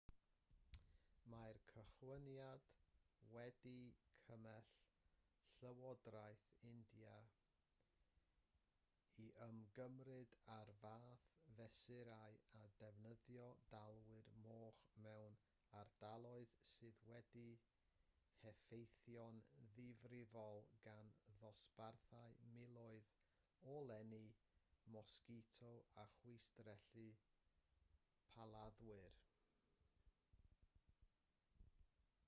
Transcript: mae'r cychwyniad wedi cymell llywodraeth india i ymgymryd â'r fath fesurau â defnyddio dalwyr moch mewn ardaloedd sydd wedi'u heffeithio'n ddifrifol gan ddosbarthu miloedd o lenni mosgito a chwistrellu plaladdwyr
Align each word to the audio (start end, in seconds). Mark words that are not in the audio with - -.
mae'r 1.33 1.57
cychwyniad 1.71 2.63
wedi 3.33 3.73
cymell 4.27 4.71
llywodraeth 5.55 6.47
india 6.69 7.13
i 9.25 9.27
ymgymryd 9.45 10.33
â'r 10.55 10.71
fath 10.79 11.27
fesurau 11.59 12.39
â 12.61 12.63
defnyddio 12.81 13.47
dalwyr 13.75 14.29
moch 14.47 14.81
mewn 15.07 15.37
ardaloedd 15.83 16.57
sydd 16.73 17.01
wedi'u 17.13 17.53
heffeithio'n 18.41 19.41
ddifrifol 19.77 20.63
gan 20.89 21.13
ddosbarthu 21.41 22.23
miloedd 22.59 23.13
o 23.75 23.79
lenni 23.91 24.25
mosgito 24.97 25.73
a 26.05 26.07
chwistrellu 26.19 27.09
plaladdwyr 28.31 29.19